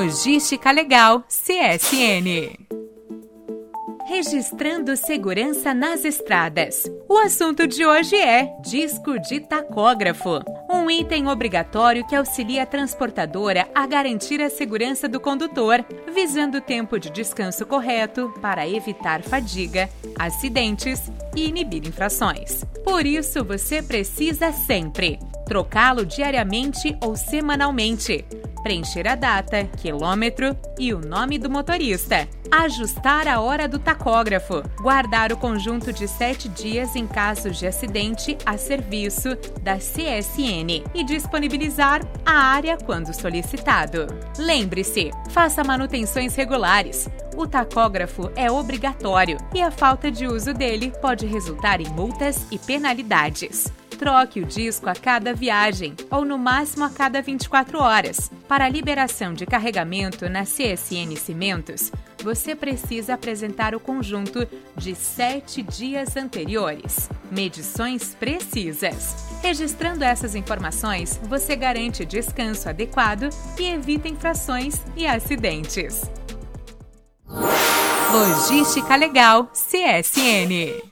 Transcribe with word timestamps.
Logística 0.00 0.70
Legal 0.70 1.22
CSN. 1.28 2.56
Registrando 4.08 4.96
segurança 4.96 5.74
nas 5.74 6.06
estradas. 6.06 6.90
O 7.06 7.18
assunto 7.18 7.66
de 7.66 7.84
hoje 7.84 8.16
é 8.16 8.50
disco 8.62 9.18
de 9.18 9.40
tacógrafo, 9.40 10.40
um 10.70 10.90
item 10.90 11.28
obrigatório 11.28 12.06
que 12.06 12.16
auxilia 12.16 12.62
a 12.62 12.66
transportadora 12.66 13.68
a 13.74 13.86
garantir 13.86 14.40
a 14.40 14.48
segurança 14.48 15.06
do 15.06 15.20
condutor, 15.20 15.84
visando 16.14 16.56
o 16.56 16.62
tempo 16.62 16.98
de 16.98 17.10
descanso 17.10 17.66
correto 17.66 18.32
para 18.40 18.66
evitar 18.66 19.22
fadiga, 19.22 19.86
acidentes 20.18 21.12
e 21.36 21.46
inibir 21.46 21.86
infrações. 21.86 22.64
Por 22.82 23.04
isso, 23.04 23.44
você 23.44 23.82
precisa 23.82 24.50
sempre 24.50 25.18
trocá-lo 25.44 26.06
diariamente 26.06 26.96
ou 27.02 27.16
semanalmente 27.16 28.24
preencher 28.62 29.06
a 29.06 29.14
data, 29.14 29.64
quilômetro 29.76 30.56
e 30.78 30.92
o 30.92 31.00
nome 31.00 31.38
do 31.38 31.50
motorista, 31.50 32.28
ajustar 32.50 33.28
a 33.28 33.40
hora 33.40 33.68
do 33.68 33.78
tacógrafo, 33.78 34.62
guardar 34.80 35.32
o 35.32 35.36
conjunto 35.36 35.92
de 35.92 36.06
sete 36.08 36.48
dias 36.48 36.96
em 36.96 37.06
caso 37.06 37.50
de 37.50 37.66
acidente 37.66 38.36
a 38.44 38.56
serviço 38.56 39.36
da 39.62 39.76
CSN 39.76 40.84
e 40.94 41.04
disponibilizar 41.04 42.00
a 42.24 42.32
área 42.32 42.76
quando 42.76 43.14
solicitado. 43.14 44.06
Lembre-se, 44.38 45.10
faça 45.30 45.64
manutenções 45.64 46.34
regulares. 46.34 47.08
O 47.36 47.46
tacógrafo 47.46 48.30
é 48.34 48.50
obrigatório 48.50 49.38
e 49.54 49.62
a 49.62 49.70
falta 49.70 50.10
de 50.10 50.26
uso 50.26 50.52
dele 50.52 50.92
pode 51.00 51.26
resultar 51.26 51.80
em 51.80 51.88
multas 51.88 52.46
e 52.50 52.58
penalidades. 52.58 53.72
Troque 54.00 54.40
o 54.40 54.46
disco 54.46 54.88
a 54.88 54.94
cada 54.94 55.34
viagem 55.34 55.94
ou 56.10 56.24
no 56.24 56.38
máximo 56.38 56.84
a 56.86 56.88
cada 56.88 57.20
24 57.20 57.78
horas. 57.78 58.30
Para 58.48 58.64
a 58.64 58.68
liberação 58.70 59.34
de 59.34 59.44
carregamento 59.44 60.26
na 60.26 60.44
CSN 60.44 61.14
Cimentos, 61.18 61.92
você 62.24 62.56
precisa 62.56 63.12
apresentar 63.12 63.74
o 63.74 63.78
conjunto 63.78 64.48
de 64.74 64.94
sete 64.94 65.62
dias 65.62 66.16
anteriores. 66.16 67.10
Medições 67.30 68.16
precisas. 68.18 69.38
Registrando 69.42 70.02
essas 70.02 70.34
informações, 70.34 71.20
você 71.24 71.54
garante 71.54 72.02
descanso 72.06 72.70
adequado 72.70 73.28
e 73.58 73.64
evita 73.64 74.08
infrações 74.08 74.80
e 74.96 75.06
acidentes. 75.06 76.10
Logística 78.10 78.96
Legal 78.96 79.52
CSN 79.52 80.88